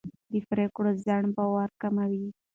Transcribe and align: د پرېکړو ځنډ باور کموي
د 0.31 0.33
پرېکړو 0.49 0.91
ځنډ 1.05 1.27
باور 1.37 1.69
کموي 1.81 2.25